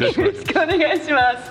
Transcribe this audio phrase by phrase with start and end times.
[0.00, 1.50] よろしくお願いします。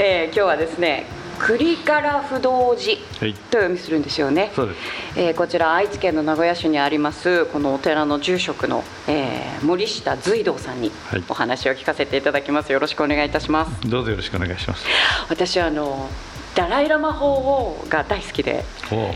[0.00, 1.06] えー、今日はですね
[1.38, 10.90] 栗から不動寺と読みするんですよね、そうです、えー、こちら愛知県の名古屋市にありますこのお寺の住職の、えー、森下随道さんに
[11.28, 12.72] お話を聞かせていただきます。
[12.72, 13.88] よろしくお願いいたします。
[13.88, 14.86] どうぞよろしくお願いします。
[15.28, 16.08] 私あの
[16.54, 18.64] ダライ・ラマ法王が大好きで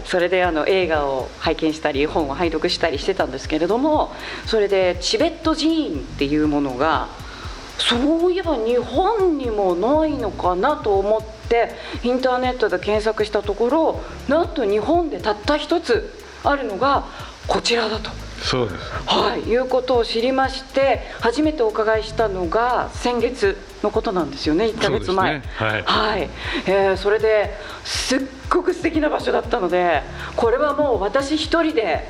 [0.04, 4.12] それであの映画を拝見したり本を拝読したりしてたんですけれども
[4.44, 7.08] それでチベット寺院っていうものが
[7.80, 11.70] そういえば日本にもないのかなと思って
[12.02, 16.12] インターネットで検索したところなんと日本でたった一つ
[16.44, 17.06] あるのが
[17.46, 18.10] こちらだと。
[18.40, 26.30] そうです、はい、いうことを知りまして初めてお伺いしたのが先月のことなんですよね1か月前、ね、はい、はい、
[26.66, 30.02] えー、それですっごく素敵な場所だったので
[30.36, 32.06] これはもう私一人で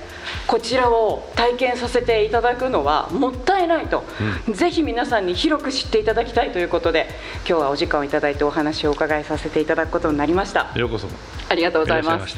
[0.46, 4.04] こちらを体験させていただくのはもったいないと、
[4.46, 7.08] うん、ぜひ皆さんに広く知っていただきたいということで
[7.48, 10.72] 今日はお時間をいただいてお話をお伺いさせていただくことになりました。
[10.76, 11.08] ようこそ。
[11.48, 12.36] ありがとうございます。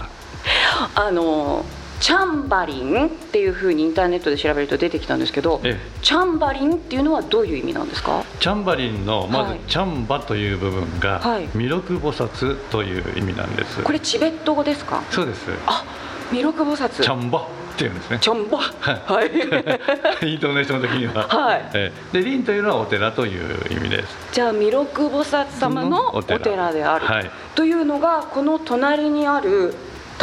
[0.95, 1.65] あの
[2.03, 5.61] チャンバリンっていうふうにインターネットで調べると出てきたんですけど、
[6.03, 8.25] チャンバリンっていうのはどういう意味なんですか？
[8.41, 15.01] チャンバリンのまず、チャンバという部分が、はい、弥勒菩薩という意味なんですこれチベット語ですか？
[15.11, 15.85] そうですあ
[16.33, 17.45] 弥勒菩薩チャンバっ
[17.79, 18.19] ていうんですね。
[18.21, 18.59] チャンバ。
[18.59, 19.29] はい。
[20.29, 21.29] イントネーション的には。
[21.29, 21.71] はい。
[21.73, 24.09] えで、林というのはお寺という意味です。
[24.33, 27.07] じゃあ、弥勒菩薩様のお寺である。
[27.07, 29.75] はい、というのが、この隣にある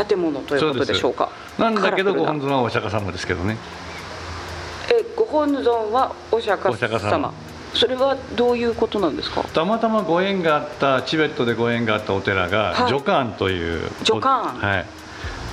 [0.07, 1.29] 建物ということでしょうか？
[1.59, 3.57] なんだけどご本尊はお釈迦様ですけどね。
[4.89, 7.33] えご本尊はお釈迦様。
[7.73, 9.43] それはどういうことなんですか？
[9.43, 14.43] たまたまご縁があったチベットでご縁があったお寺が、はい、ジョカンというジョカン。
[14.57, 14.85] はい。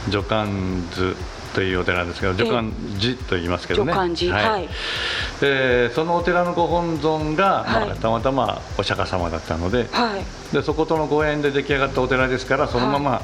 [0.09, 1.17] ジョカンズ
[1.53, 3.93] というお寺ですけど、ジョカン寺と言いますけどね。
[3.93, 4.69] ジョカン寺、はい。
[5.41, 13.21] で、そのお寺のご本尊が、まあ、たまたまお釈迦様だったので、はい、でそことのご縁で出来上がったお寺ですから、そのまま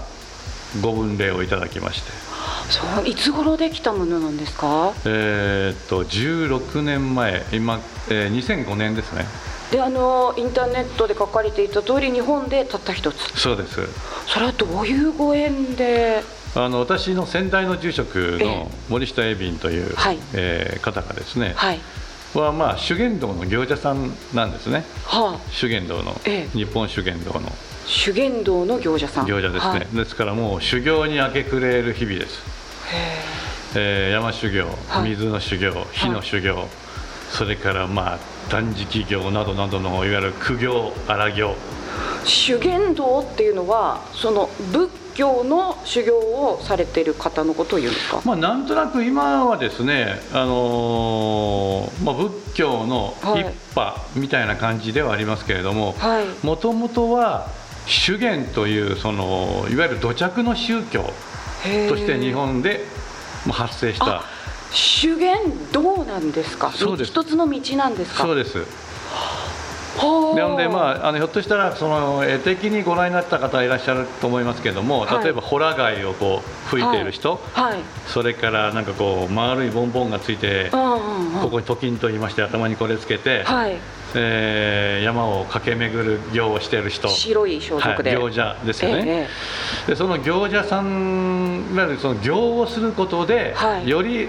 [0.83, 2.11] ご分霊をいただきまして。
[2.71, 4.93] そういつ頃できたものなんですか？
[5.05, 9.27] えー、っと16年前今、えー、2005年ですね。
[9.71, 13.39] であのインターネットで書かれていた通り日本でたった一つ。
[13.39, 13.81] そうです。
[14.27, 16.23] それはどういうご縁で？
[16.55, 21.81] あの私の先代の住職の森下英敏という、はい、えー、方がですね、はい、
[22.35, 27.51] はまあ修験道の行者さんなんですね、はあ、修験道の、ええ、日本修験道の
[27.87, 29.27] 修験道の行者さん。
[29.27, 32.39] 行者ですね、はい、ですからもう修行に明け暮れる日々です。
[33.75, 34.67] えー、山修行、
[35.03, 36.69] 水の修行、火の修行、
[37.31, 38.19] それからまあ
[38.51, 41.55] 断食業などなどのいわゆる苦行荒行。
[42.25, 53.45] 修験道っていうのはその仏教の修行をされている方のことを言うんですか、まあ、なんとなく今はですね、あのー、まあ、仏教の一
[53.75, 55.95] 派みたいな感じではありますけれども
[56.43, 57.49] もともとは
[57.87, 61.03] 修験というそのいわゆる土着の宗教
[61.89, 62.85] として日本で
[63.51, 64.25] 発生した。
[64.71, 65.39] 修験
[65.73, 66.73] 道なんですか？
[66.73, 67.11] そうです。
[67.11, 68.23] 一つの道なんですか？
[68.23, 68.65] そうです
[70.35, 77.73] なので、まあ、あのひょっとしたらその絵的にご覧になった方いらっしゃると思いますけれども、はい、例えばホラ貝をこう吹いている人、はい。
[77.75, 83.45] はい、それからなんかこう丸いボンボンがついて、ここにトキンと言いまして頭にこれつけて、
[84.15, 87.09] えー、山を駆け巡る行をしている人。
[87.09, 89.29] 白い装束で、行者ですよね、え
[89.89, 93.55] え、でその行者さんいわゆるその行をすることで、
[93.85, 94.29] より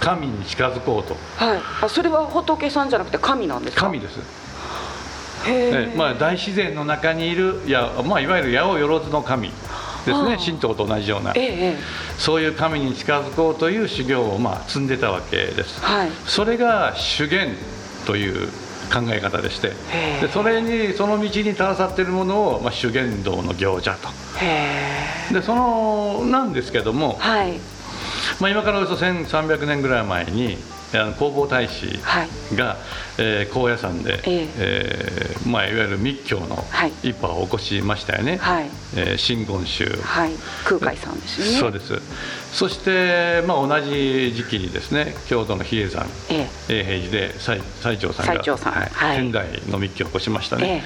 [0.00, 3.82] 神に近づこうと、はい、あそれは仏さんじゃなくて神なんですか？
[3.82, 4.43] 神です
[5.96, 10.36] まあ、大自然の中にいるや、まあ、いわゆる八百万の神ですね。
[10.38, 11.76] 神道と同じような、ええ、
[12.18, 17.54] そういう神に近づこうという修行をまあ積んでたわけです、はい、それが修験
[18.06, 18.48] という
[18.92, 19.72] 考え方でして。
[20.20, 24.08] でそれにその道に垂らさっているものを、まあ、修験道の行者と。
[25.32, 27.58] でそのなんですけども、はい、
[28.40, 30.58] まあ、今からおよそ1300年ぐらい前に
[30.94, 31.98] あの弘法大師
[32.54, 32.76] が、はい、
[33.18, 36.64] えー、高野山で、えー、えー、まあ、いわゆる密教の
[37.02, 38.70] 一派を起こしましたよね、はい。
[38.96, 40.32] えー、真言宗、はい、
[40.64, 41.58] 空海さんですね。
[41.58, 42.00] そうです。
[42.54, 50.84] そして、まあ、同じ時期にですね京都の比叡山、えー、永平寺で最最澄さんが最さん、はいはい、天台の密教を起こしましたね、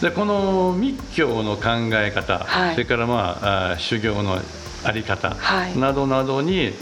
[0.00, 4.38] えー、でこの密教の考え方、はい、それから、まあ、あ修行の
[4.84, 5.36] あり方
[5.76, 6.72] などなどに、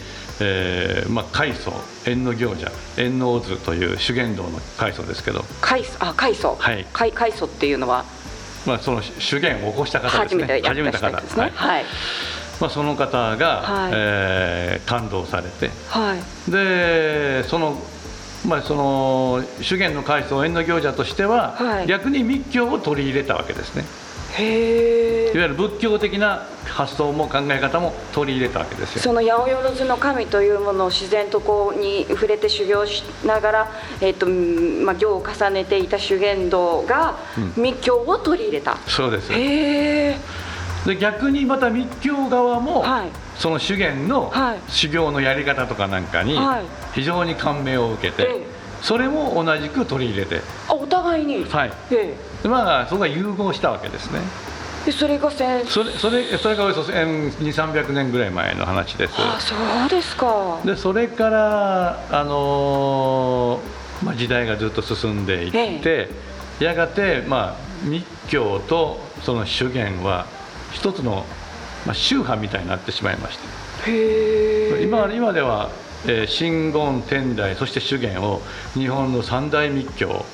[0.41, 1.73] えーまあ、開祖
[2.07, 5.45] 縁の行者縁の図という修験道の開祖ですけど。
[5.61, 6.87] 開祖あ開祖はい。
[6.93, 8.05] 開開祖っていうのは？
[8.67, 10.63] まあその修験を起こした方ですね。
[10.65, 11.53] 始めた方ですね。
[11.55, 11.85] はい、
[12.61, 17.77] まあ、その方が、はい、えー、感動されて、はい、でその
[18.47, 23.85] まあ、その修験の開祖縁の行者としては、はい、逆に密教を取り入れたわけですね。
[24.39, 29.03] へいわゆる仏教的な発想も考え方も取り入れたわけですよ。
[29.03, 34.27] その八百万の神というものを自然とこうに触れて修行しながら、えーと
[34.85, 37.17] まあ、行を重ねていた修験道が
[37.57, 39.33] 密教を取り入れた、うん、そうです。
[39.33, 40.17] へ
[40.87, 44.33] で逆にまた密教側も、はい、その修験の
[44.69, 46.39] 修行のやり方とかなんかに
[46.95, 48.41] 非常に感銘を受けて、はい、
[48.83, 50.41] それも同じく取り入れて。
[50.69, 51.45] あお互いに？
[51.45, 54.21] はい、ええ、まあそこが融合したわけですね。
[54.85, 59.15] でそれが千それそれそれがおよそ2300年ぐらい前の話です。
[59.17, 59.55] あそ
[59.87, 60.61] うですか。
[60.65, 66.11] でそれからあのー、まあ、時代がずっと進んでいって、え
[66.61, 70.27] え、やがて、まあ、密教とその修験は
[70.73, 71.27] 一つの、
[71.85, 73.91] まあ、宗派みたいになってしまいました
[74.81, 75.71] 今今では、
[76.07, 78.41] えー、真言天台そして修験を
[78.75, 80.25] 日本の三大密教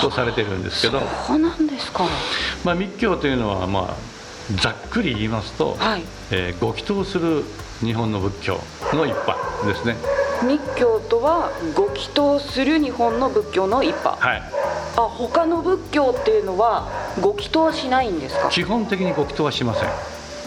[0.00, 1.00] とされてるんですけど。
[1.26, 2.04] そうなんですか、
[2.64, 6.02] まあ、密教というのは、まあ、ざっくり言いますと、はい。
[6.30, 7.44] えー、ご祈祷する
[7.80, 8.60] 日本の仏教
[8.92, 9.96] の一派ですね。
[10.42, 14.16] 密教とはご祈祷する日本の仏教の一派。
[14.16, 14.42] はい。
[14.96, 16.88] あ他の仏教っていうのは
[17.20, 18.48] ご祈祷はしないんですか。
[18.48, 19.88] 基本的にご祈祷はしません。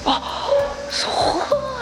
[0.06, 0.50] あ
[0.90, 1.08] そ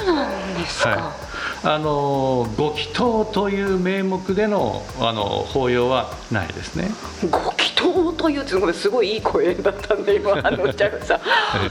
[0.04, 1.25] うなんですか、はい
[1.68, 6.92] あのご祈祷という名目でのあの法要はないですね。
[7.32, 11.20] ご祈祷というすごいすごいいい声だったんで今 あのちゃさ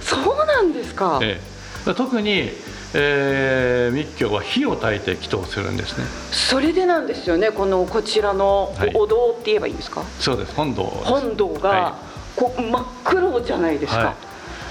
[0.00, 1.20] そうなんですか。
[1.23, 1.41] え
[1.87, 2.50] え、特に、
[2.93, 6.05] えー、密教は火を焚いて祈祷するんですね。
[6.32, 7.52] それでなんですよね。
[7.52, 10.00] このこちらのお堂って言えばいいんですか？
[10.00, 10.55] はい、そうです。
[10.56, 11.88] 本堂本堂が、は
[12.37, 14.00] い、こ真っ黒じゃないですか。
[14.00, 14.14] はい、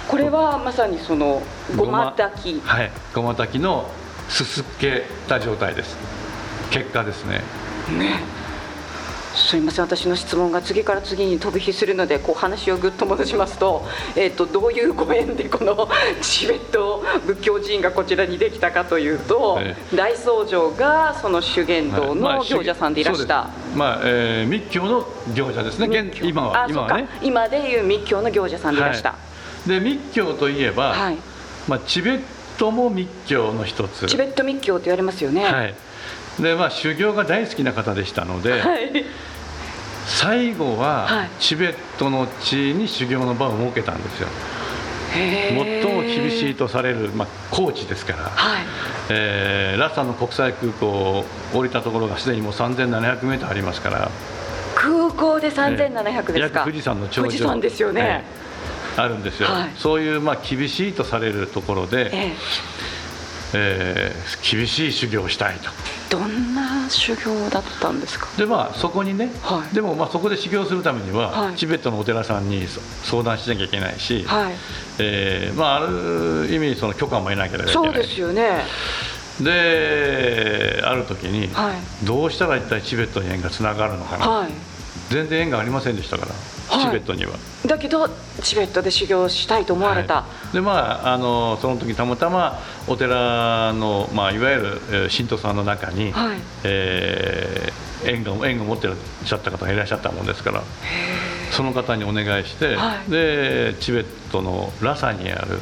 [0.06, 1.42] これはまさにその
[1.78, 2.62] ごま炊き。
[2.66, 2.92] はい。
[3.14, 3.86] ごま炊きの
[4.30, 5.98] すすけた状態です。
[6.72, 7.42] 結果ですね。
[7.98, 8.44] ね。
[9.36, 9.86] すみません。
[9.86, 13.84] 私の質問が次から次に飛び火するのでこう話をぐっと戻しますと,、
[14.16, 15.90] えーと、どういうご縁でこの
[16.22, 26.12] チベット仏教寺院がこちらにできたかというと、えー、大僧正がその修験道の行者さんでいらした、はいまあ、まあ、えー、密教の行者ですね。
[26.22, 29.16] 今は今は、ね、今でいう密教の行者さんでいらした、は
[29.66, 31.18] い、で密教といえば、はい。
[31.68, 34.06] まあ、チベットも密教の一つ。
[34.08, 35.44] チベット密教と言われますよね。
[35.44, 35.76] はい。
[36.40, 39.06] でまあ修行が大好きな方でしたので、はい、
[40.08, 44.30] 最後はチベットの地に修行の場を設けたんですよ。
[45.14, 48.66] 最も厳しいとされる、まあ、高地ですから、はい、
[49.10, 54.10] えー、ラッサの国際空港を降りたところがすでにもう3700メートルありますから。
[54.76, 57.28] 空港で3700ですか、富士山の頂上。
[57.28, 58.43] 富士山ですよね、えー
[58.98, 62.34] あるんですよ、はい、そういうまあ厳しいとされるところで、ええ。
[63.56, 65.70] えー、厳しい修行をしたいと。
[66.10, 68.28] どんな修行だったんですか？
[68.36, 72.68] でまあそこにね、はい、でもまあそこで修行するためには、はい、チベットのお寺さんに
[73.04, 74.54] 相談しなきゃいけないし、はい、
[74.98, 77.74] えー、まあ、ある意味その許可も得なきゃいけない。
[77.74, 78.64] そうですよね。
[79.40, 84.52] である時に、はい、どうしたら一体チベットに縁がつながるのかな、はい、
[85.14, 86.32] 全然縁がありませんでしたから
[86.80, 87.34] チベットには、
[87.68, 88.10] だけど
[88.42, 96.38] チベットで修行したいと思われた、はい、でまああのその時たまたまお寺の、まあ、いわゆる、えー、信徒さんの中に、はい。
[96.64, 100.64] えー、縁が縁が持ってらっしゃった方がいらっしゃったもんですから
[101.52, 105.60] その方にお願いして、はい、でチベットのラサにある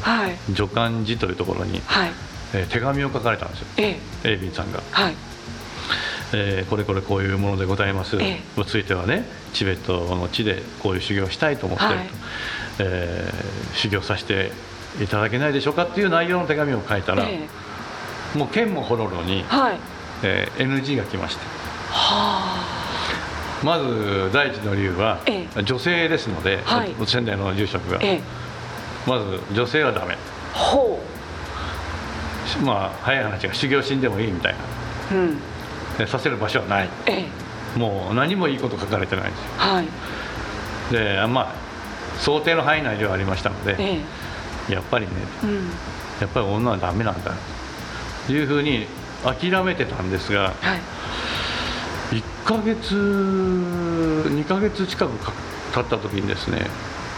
[0.55, 2.11] 助監寺というところに、はい。
[2.53, 3.99] えー、手紙を書かれたんですよ、え。
[4.23, 4.81] エイビンさんが。
[4.91, 5.30] はい
[6.33, 8.15] えー、これこれこういうものでございます。
[8.17, 12.07] についてはねチベットの地でこういう修行をしたいと思ってると、はい、
[12.79, 14.51] えー、修行させて
[15.01, 19.79] いただけないでしょうかっていう内容の手紙を書いたら、えー、もう剣もほろろに、はい。
[20.23, 21.41] えー、NG が来ました。
[21.93, 22.81] は
[23.63, 28.21] まず第一の理由は、ええ、女性ですので、はい、仙台の住職が、え、
[29.05, 30.17] まず女性はダメ。
[30.53, 32.65] ほう。
[32.65, 34.55] まあ早い話が修行死んでもいいみたい
[35.11, 35.37] な、うん、
[36.07, 37.25] させる場所はない、え
[37.75, 39.87] え、もう何もいいこと書かれてないんですよ、はい、
[40.91, 41.53] でまあ
[42.19, 43.99] 想定の範囲内ではありましたので、え
[44.69, 45.11] え、やっぱりね、
[45.43, 45.69] うん、
[46.19, 47.33] やっぱり女はダメなんだ
[48.27, 48.85] というふうに
[49.23, 50.75] 諦めてたんですが、は
[52.11, 55.11] い、1か月2か月近く
[55.73, 56.67] 経った時にですね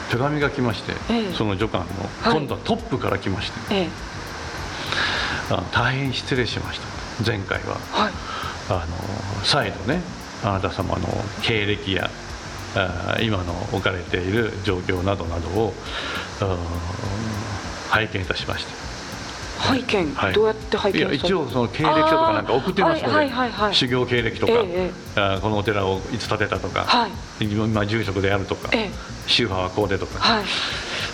[0.09, 1.87] 手紙が来まして、ええ、その助監の、
[2.21, 3.89] はい、今度はトップから来まして、ええ、
[5.71, 6.87] 大変失礼しました。
[7.25, 8.11] 前回は、はい、
[8.70, 10.01] あの再度ね
[10.43, 11.08] あなた様の
[11.41, 12.10] 経歴や
[13.22, 15.74] 今の置かれている状況などなどを
[17.89, 18.84] 拝見いたしまして。
[19.60, 23.29] 拝見、はい、どうやって拝見いや一応その経歴書とかなんか送ってますので、はい。
[23.29, 23.51] はい。
[23.51, 28.91] はい、修行経歴とか、えー、このお寺をいつ建てたとか、はい、今住職であるとか、えー、
[29.27, 30.43] 宗派はこうでとか、はい。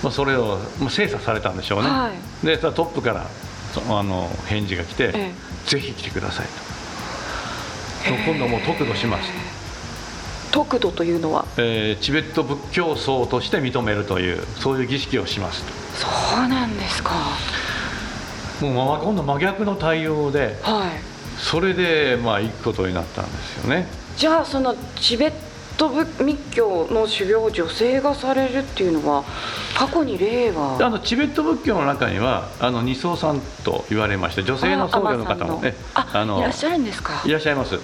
[0.01, 2.12] まあ、それを、まあ、精査されたんでしょうね、は
[2.44, 3.27] い、でトップから
[3.89, 6.68] あの返事が来て、えー、ぜひ来てくださいと
[8.25, 9.29] 今度もう得度します
[10.51, 15.63] 得度というのは、えー、チベット仏教僧として認めるというそういう儀式をします
[15.96, 16.08] そ
[16.44, 17.13] うなんですか。
[18.62, 20.89] もう今度真逆の対応で、はい、
[21.38, 23.88] それでまあ行くことになったんですよね。
[24.18, 25.32] じゃあそのチベッ
[25.79, 25.89] ト
[26.24, 29.24] 密教の修行を女性がされるっていうのは
[29.74, 30.77] 過去に例は。
[30.79, 37.24] あのチベット仏教の中にはあの二層さんと言われまして女性の僧侶の方もねあのいらっしゃるんですか。
[37.25, 37.79] いらっしゃいます。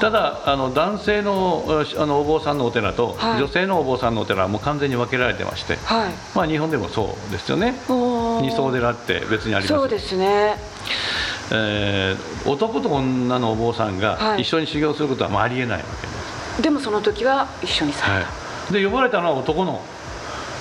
[0.00, 1.64] ただあの男性の
[1.96, 7.74] あのお坊さんのお寺と、はい、女性のお坊さんのお寺はもう完全に分けられてまして、はい、まあ日本でもそうですよね。
[7.88, 9.68] 二層寺って別にあります。
[9.68, 10.56] そうですね。
[11.50, 16.12] えー、男と女のお坊さんが一緒に修行することはまあありえないわけで。
[16.12, 16.17] す、
[16.60, 18.34] でもその時は一緒にされた、は
[18.70, 19.82] い、で呼ばれたのは男の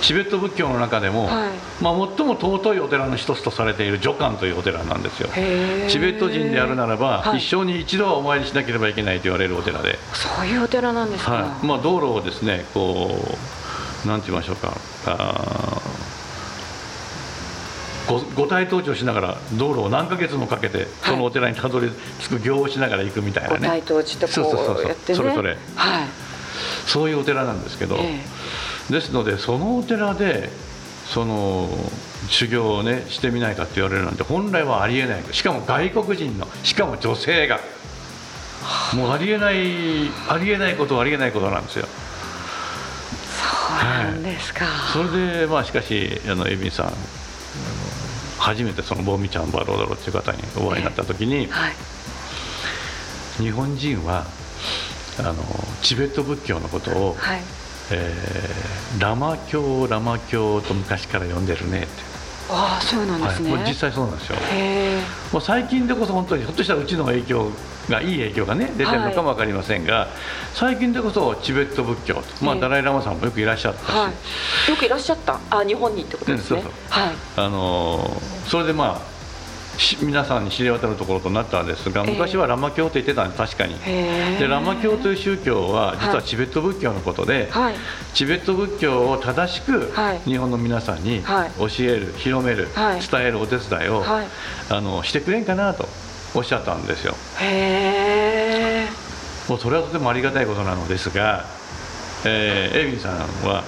[0.01, 1.50] チベット仏教の中でも、はい、
[1.82, 5.30] まあ、最も尊いお寺の一つとされている女観というお寺なんですよ。
[5.89, 9.98] チベット人であるならば、はい、一生に一度はお参りしなければいけないと言われるお寺で。
[10.13, 11.66] そういうお寺なんですか、はい。
[11.66, 13.38] まあ、道路をですねこ
[14.06, 14.74] うなんて言いましょうか。
[15.08, 15.82] あ
[18.36, 25.18] 五体統治をしながら道路を何ヶ月もかけてそのお寺にたどり着く行をしながら行くみたいなね、はい、統治ってこうやってね。
[25.18, 26.08] それそれ、はい、
[26.86, 28.22] そういうお寺なんですけど、え
[28.90, 30.50] え、ですのでそのお寺で
[31.06, 31.70] その
[32.30, 35.24] 修行をねしてみないかって言われるなんて本来はありえない。
[35.32, 37.60] しかも外国人のしかも女性が。
[38.94, 41.88] もうありえないありえないことはありえないことなんですよ。
[41.88, 46.94] そうなんですか、はい、それでまあしかしあのエさん
[48.48, 51.74] 初めてそのボーミちゃんバロードロっていう方にお会いになった時に、はい、
[53.44, 54.25] 日本人は
[55.20, 55.36] あの
[55.82, 57.42] チベット仏教のことを、はい。
[57.89, 61.88] えー、ラマ教ラマ教と昔から呼んでるねって
[62.50, 64.38] ああそうなんですね、はい、実際そうなんですよ。
[65.34, 67.51] もう最近でこそ本当にひょっとしたらうちの影響
[67.89, 70.08] がいい影響がね出てるのかも分かりませんが、はい、
[70.54, 74.10] 最近でこそチベット仏教と、まあ、ダライ・ラマさんもよくいらっしゃったし、は
[74.68, 75.39] い、よくいらっしゃった。
[75.50, 76.72] あ日本にってことですね、そうそう。
[76.89, 77.16] はい。
[77.36, 79.17] あのそれでまあ
[80.01, 83.77] 皆さんに知れ渡るところとなったんですが昔はラマ教と言ってたんです確かに。
[84.39, 87.75] でラマ教という宗教は実はチベット仏教のことで、はい、
[88.13, 89.91] チベット仏教を正しく
[90.25, 94.03] 日本の皆さんに教える広める、伝えるお手伝いを、
[94.69, 95.88] あのしてくれんかなと
[96.34, 97.15] おっしゃったんですよ。
[97.39, 98.88] へえ。
[99.48, 101.46] もうそれはとてもありがたいことなのですが、
[102.25, 103.17] えー、エイビンさん
[103.48, 103.63] は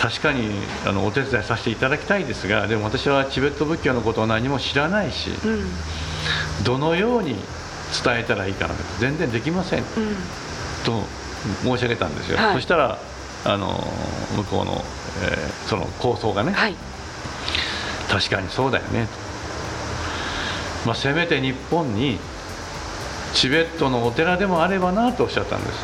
[0.00, 0.48] 確かに
[0.86, 7.34] あのお手伝いさせていただきたいですがでも私はチベット仏教のことを何も知らないし、うん、どのように
[8.02, 9.86] 伝えたらいいかなんて全然できません、うん、
[10.84, 11.02] と
[11.62, 12.98] 申し上げたんですよ、はい、そしたら
[13.44, 13.68] あの
[14.36, 14.72] 向こうの、
[15.22, 16.74] えー、その構想がね、はい、
[18.08, 19.06] 確かにそうだよね。
[19.06, 22.18] と、まあ、せめて日本に
[23.34, 25.78] チベットのお寺でもあればなとおっしゃったんです。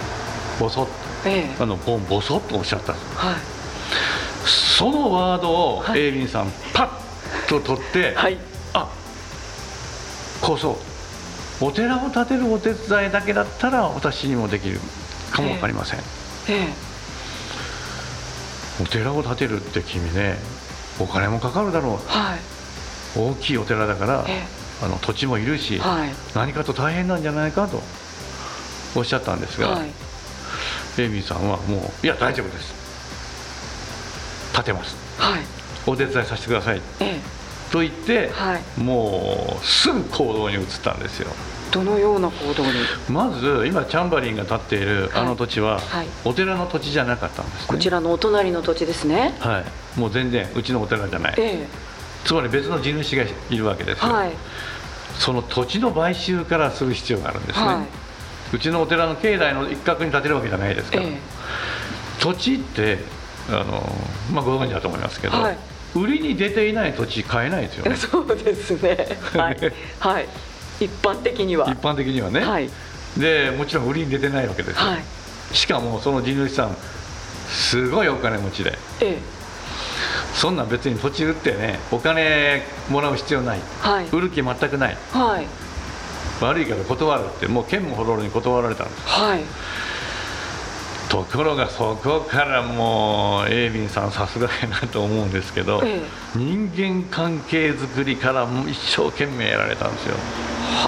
[0.61, 0.91] ボソッと、
[1.29, 3.56] ええ、あのボソッとおっしゃったんです、はい
[4.77, 8.37] そのワードをエイリンさん、パッと取って、はい、
[8.75, 8.93] あ
[10.43, 11.65] こうそう。
[11.65, 14.79] お寺を建てるお手伝いだけだったら私にもできる
[15.33, 16.03] かも分かりません、え
[16.69, 16.69] え。
[18.83, 20.37] お寺を建てるって君ね
[21.01, 22.39] お金もかかるだろう、はい、
[23.19, 24.43] 大きいお寺だから、え
[24.83, 27.81] あの土地もいるし、はい、何かと大変なんじゃないかと
[28.95, 29.89] おっしゃったんですが、はい、
[30.99, 32.86] エイミーさんはもういや大丈夫です
[34.57, 35.43] 立てます、はい、
[35.87, 37.21] お手伝いさせてください、ええ、
[37.71, 41.29] と言って、はい、もうすぐ行動に移ったんですよ。
[41.71, 42.73] どのような行動に？
[43.11, 49.35] まず今チャンバリンが立っているあの土地は、はい、お寺の土地じゃなかったんです、ね、こちらのお隣の土地ですね。
[49.41, 49.99] はい。
[49.99, 51.67] もう全然うちのお寺じゃない、ええ、
[52.25, 54.33] つまり別の地主がいるわけですよ、はい、
[55.19, 57.87] その土地の買収からする必要があるんですね、はい、
[58.57, 61.19] うちのお寺の境内の一角に建てるわけじゃないですから、え、
[62.21, 62.99] 土地って
[63.49, 63.83] あの、
[64.33, 65.59] まあ、ご存知だと思いますけど、はい、
[65.95, 67.97] 売りに出ていない土地買えないですよね。
[67.97, 70.29] そうですね、 はい、はい、
[70.81, 71.69] 一般的には。
[71.71, 72.69] 一般的にはね、はい、
[73.17, 76.77] でもちろん売りに出てないわけですよ、はい、しかもその地主さん
[77.49, 79.19] すごいお金持ちで、ええ、
[80.35, 85.47] そんなん別に土地売ってねお金もらう必要ない、はい、売る気全くない、はい、
[86.41, 89.41] 悪いから断るってもう剣もほどろに断られたんです、はい、
[91.09, 96.03] ところがそこからもうエイビンさんさすがやなと思うんですけど、ええ、
[96.35, 100.17] 人間関係づくりから一生懸命やられたんですよ。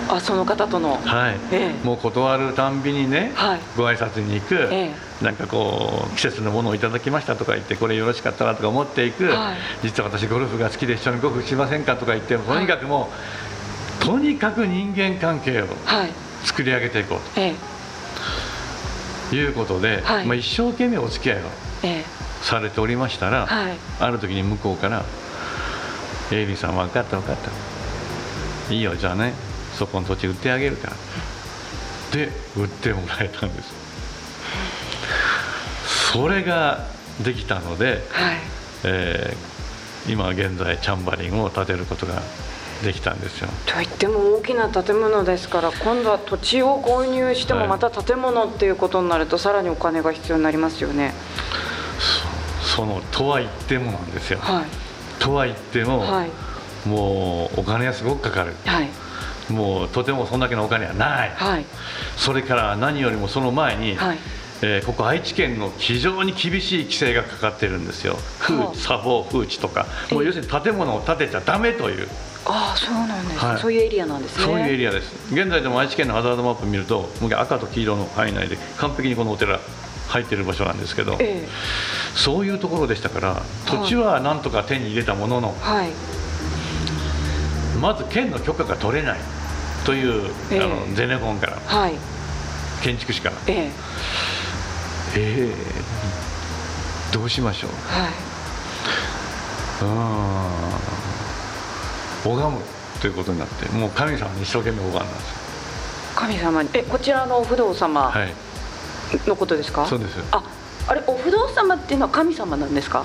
[0.08, 0.96] あその方との。
[0.96, 13.10] はい、ええ、もう断るたんびにね、はい、ご挨拶に行く、ええ、なんかこう季節のものをいただきましたとか言ってこれよろしかったらとか思っていく、はい、実は私ゴルフが好きで一緒にゴルフしませんかとか言ってとにかくもう、はい、
[14.04, 15.66] とにかく人間関係を
[16.44, 17.40] 作り上げていこうと。
[17.40, 17.77] ええ
[19.36, 21.42] いうことで、はい、まあ、一生懸命お付き合いを
[22.42, 25.04] されておりましたら、はい、ある時に向こうから
[26.32, 27.50] 「エイビーさん分かった分かった。
[28.72, 29.32] いいよじゃあね
[29.78, 30.96] そこの土地売ってあげるから」
[32.12, 33.72] で売ってもらえたんです。
[36.12, 36.86] それが
[37.20, 38.36] できたので、はい、
[38.84, 42.22] えー、今現在チャンバリンを建てることが
[42.84, 43.48] できたんですよ。
[43.66, 51.12] といっても大きな建物ですから今度は土地を購入してもまた建物っていうことになるとさらにお金が必要になりますよね。
[52.60, 54.38] そのとは言ってもなんですよ。
[54.40, 54.64] はい、
[55.18, 56.30] とは言っても、はい、
[56.88, 58.54] もうお金はすごくかかる。
[58.64, 58.88] はい
[59.50, 61.64] もうとてもそんだけのお金はない、はい、
[62.16, 64.18] それから何よりもその前に、はい、
[64.62, 72.08] えー、ここ愛知県の非常に厳しい規制がかかってるんですよ、風砂防風地とか、もう要するに建物を建てちゃだめという。
[72.48, 74.44] ああそうなんです、はい、そういうエリアなんですね。
[74.44, 75.12] そういうエリアです。
[75.32, 79.60] 現在でも愛知県のハザードマップ見ると赤と黄色の範囲内で完璧にこのお寺
[80.08, 81.48] 入ってる場所なんですけど、ええ、
[82.16, 85.90] そういうところでしたから土地はなんとか手に入れたものの、はい、
[87.80, 89.18] まず県の許可が取れない。
[89.84, 91.94] という、え、あのゼネコンから、はい、
[92.82, 93.36] 建築士から。
[93.46, 93.70] え
[95.16, 95.54] え。
[97.10, 98.12] ー、どうしましょう、はい、
[99.82, 99.84] う
[100.94, 100.97] ん
[102.34, 102.62] 拝む
[103.00, 105.38] ということになってもう神様に一生懸命拝んだんです
[106.16, 106.68] 神様に？
[106.74, 108.12] えこちらのお不動様
[109.26, 110.18] のことですか、はい、そうです。
[110.32, 110.42] あ
[110.88, 113.04] あれお不動様っていうのは神様なんですか？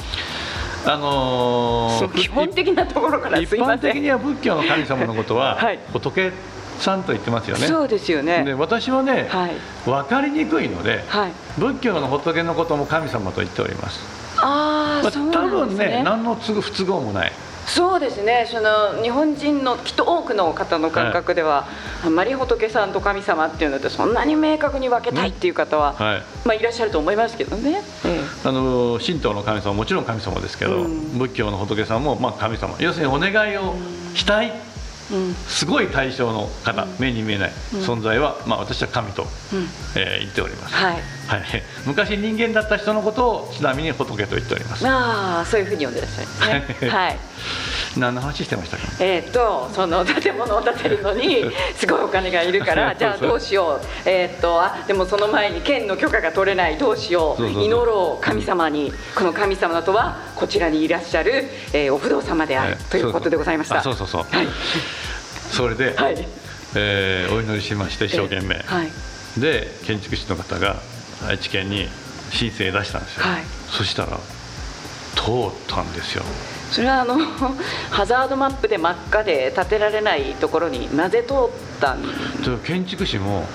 [0.86, 6.34] あのー、基本的なところから一般的には仏教の神様のことは、 はい、仏
[6.80, 7.68] さんと言ってますよね。
[7.68, 8.44] そうですよね。
[8.44, 15.86] で私はね、はい、分かりにくいので、はい、仏教の仏のことも神様と言っておりますあ、あ、そうなんですね。
[15.86, 17.32] 多分ね何の不都合もない。
[17.66, 18.46] そうですね。
[18.52, 21.68] その日本人のきっと多くの方の感覚では、は
[22.04, 26.24] い、あんまり仏さんと神様っていうのでそんなに明確に分けたいっていう方は、はい。
[26.46, 32.76] まあ、いらっしゃると思いますけどね、ええ、あの神道の神様はもちろん神様ですけど、うん、仏教の仏さんもまあ神様。
[32.80, 33.76] 要するにお願いを
[34.14, 34.52] したい
[35.48, 39.26] すごい対象の方、目に見えない存在は、まあ、私は神と、
[39.96, 41.02] えー、言っております、はい。
[41.28, 44.88] はい、 昔人間だった人のことをちなみに仏と言っております。
[44.88, 46.90] ああそういうふうに呼んでらっしゃるんですね。
[46.90, 47.18] はい
[47.98, 51.46] 何の話してましたか、えっ、とその建物を建てるのに
[51.78, 53.86] すごいお金がいるからじゃあどうしよう。
[54.06, 57.46] えっ、とあでもその前に県の許可が取れないどうしよう。
[57.46, 58.94] 祈ろう神様に。
[59.16, 63.82] この神様とはこちらにいらっしゃる、えー、お不動様である、ということでございました。
[63.82, 63.96] そう。
[63.96, 64.48] そうそう、はい、
[65.52, 66.28] それで、はい、
[66.76, 68.92] えー、お祈りしまして一生懸命、はい、
[69.40, 70.78] で建築士の方が
[71.28, 71.88] 愛知県に
[72.32, 74.18] 申請出したんですよ、はい、そしたら
[75.16, 76.24] 通ったんですよ
[76.74, 77.20] それはあの
[77.92, 81.38] ハザードマップで真っ赤で建てられないところになぜ通っ
[81.80, 82.04] たん？
[82.66, 83.46] 建築士も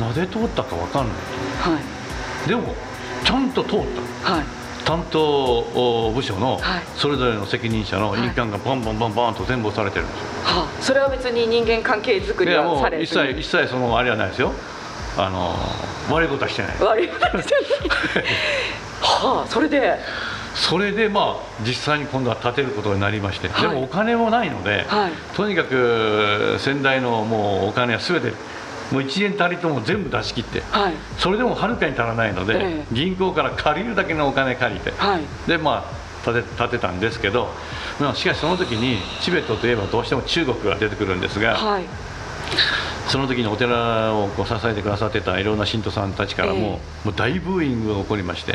[0.00, 1.16] なぜ通ったか分かんない、
[1.74, 1.78] は
[2.46, 2.74] い、でも
[3.22, 3.78] ちゃんと通っ
[4.24, 4.44] た、はい、
[4.82, 6.58] 担当部署の
[6.96, 14.52] それぞれの責任者の印鑑がバンバンバンバンと全部押されてるんですよ、はあ、それは別に人間関係作りはされ一切一切そのあれはないですよ。
[15.18, 15.54] あの
[16.14, 16.76] 悪いことはしてない。
[16.80, 18.24] 悪いことはしてない。
[19.02, 19.98] はあそれで？
[20.58, 28.32] それでまあ実際に今度は建てることになりまして、はい、でもお金もないので、はい、とにかく先代のもうお金は全て
[28.92, 34.92] もう1円たりとも全部出し切って、はい、それでもはるかに足らないので、えー、銀行から借りるだけのお金借りて、
[35.46, 37.48] でまあ建て建てたんですけど、
[38.00, 41.84] まあ、しかしその時にチベットといえばどうしても中国が出てくるんですが、はい、
[43.08, 48.52] その時にお寺をこう支えてくださってたいろんな信徒さんたちからもえー、もう大ブーイングが起こりまして、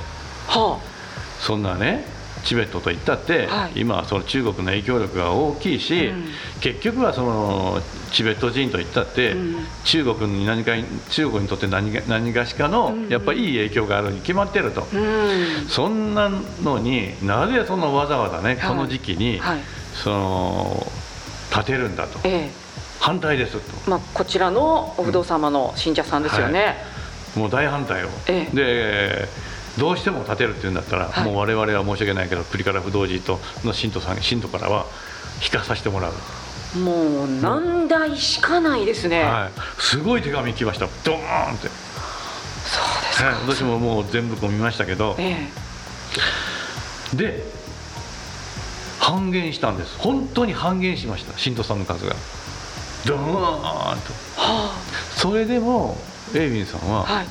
[0.47, 0.92] はあ、
[1.39, 2.05] そんなね
[2.43, 6.25] チベットといったって、はい、今はその中国の影響力が大きいし、うん、
[6.61, 7.79] 結局はその
[8.11, 10.73] チベット人といったって、うん、中国に何か
[11.09, 16.29] 中国にとって何何がしかの、やっぱりいい影響があるに決まってると、うん、そんな
[16.61, 19.59] のになぜそのわざわざね、この時期に、はい、
[19.93, 20.87] その
[21.53, 22.51] 建てるんだと、ええ、
[22.99, 26.71] 反対ですと、まあ、こちらのお不動様の信者さんですよね、は
[27.37, 29.27] い、もう大反対を、ええ、で
[29.77, 34.85] どうしても建てるっていうんだったら、はい、もう我々は申し訳ないけどプリカラ不動寺との信徒さん信徒からは
[35.43, 36.13] 引かさせてもらう。
[36.79, 40.87] もう何台しかないですね、はい、すごい手紙来ました。
[41.03, 41.67] ドーンって。
[41.67, 45.49] そうですか、はい、私ももう全部見ましたけど、え
[47.13, 47.43] え、で
[48.99, 49.97] 半減したんです。
[49.97, 51.37] 本当に半減しました。
[51.37, 52.15] 信徒さんの数が。
[53.05, 53.95] ドーンと、は
[54.37, 54.75] あ、
[55.15, 55.97] それでも
[56.33, 57.27] エイビンさんは、はい、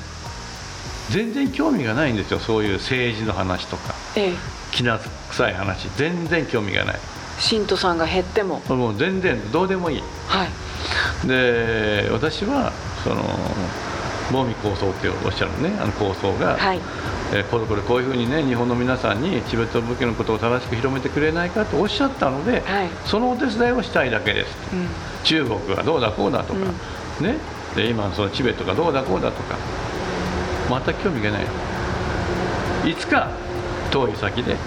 [1.10, 4.34] 全然興味がないんですよそういう政治の話とか、ええ、
[4.70, 4.98] きな
[5.30, 5.88] 臭い話。
[5.96, 6.98] 全然興味がない。
[7.38, 8.60] 信徒さんが減っても。
[8.68, 13.22] もう全然どうでもいい、はい、で私はその
[14.30, 16.78] モーミ構想っておっしゃるねあの構想が、はい。
[17.34, 24.88] えー、これこれこういうふうにね日本の皆さんにチベット武器のことを正しく広めてくれないかとおっしゃったので、はい、そのお手伝いをしたいだけです、うん、
[25.24, 26.60] 中国がどうだこうだとか、
[27.20, 27.36] うん、ね。
[27.74, 29.56] で今そのチベットがどうだこうだとか
[30.84, 31.46] 全く興味がない。
[32.90, 33.30] いつか
[33.90, 34.58] 遠い先で、うん、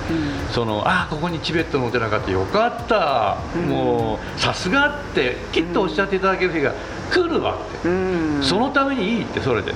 [0.54, 6.74] そのああここにチベットのお寺があってよかった、うん、もうさすがってきっとおっしゃっていただける日が
[7.12, 9.74] 来るわって、うん、そのためにいいってそれで。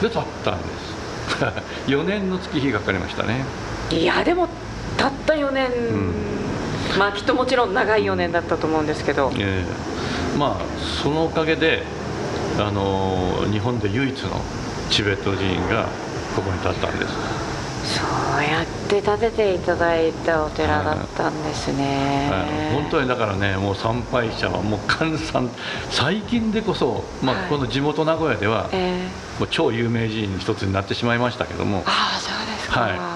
[0.00, 0.92] で立ったんです。
[1.86, 3.44] 4年の月日がかかりましたね。
[3.90, 4.48] いやでも
[4.96, 5.68] たった4年、
[6.98, 10.64] まあきっともちろん長い4年だったと思うんですけど、えー、まあ
[11.02, 11.84] そのおかげで
[12.58, 14.40] あの日本で唯一の
[14.92, 15.86] チベット寺院が
[16.36, 17.12] ここに建ったんです。
[17.96, 18.04] そ
[18.38, 22.40] うやって建てていただいたお寺だったんですね、はい。
[22.40, 25.50] はい、本当にだからねもう参拝者はもう閑散
[25.90, 28.70] 最近でこそ、まあ、この地元名古屋では、
[29.40, 31.82] もう超有名寺院の一つになってしまいましたけども。
[31.86, 33.11] ああそうですか、はい